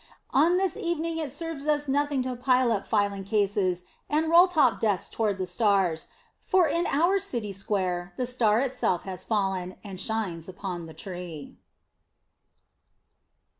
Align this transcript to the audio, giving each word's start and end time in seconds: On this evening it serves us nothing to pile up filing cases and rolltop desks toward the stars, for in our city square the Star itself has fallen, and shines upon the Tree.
On 0.31 0.57
this 0.57 0.75
evening 0.77 1.19
it 1.19 1.31
serves 1.31 1.67
us 1.67 1.87
nothing 1.87 2.23
to 2.23 2.35
pile 2.35 2.71
up 2.71 2.87
filing 2.87 3.23
cases 3.23 3.83
and 4.09 4.31
rolltop 4.31 4.79
desks 4.79 5.07
toward 5.07 5.37
the 5.37 5.45
stars, 5.45 6.07
for 6.41 6.67
in 6.67 6.87
our 6.87 7.19
city 7.19 7.51
square 7.53 8.11
the 8.17 8.25
Star 8.25 8.61
itself 8.61 9.03
has 9.03 9.23
fallen, 9.23 9.75
and 9.83 9.99
shines 9.99 10.49
upon 10.49 10.87
the 10.87 10.95
Tree. 10.95 11.59